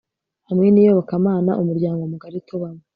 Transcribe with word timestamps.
hamwe 0.49 0.67
niyobokamana 0.69 1.51
umuryango 1.61 2.01
mugari 2.11 2.37
tubamo 2.47 2.83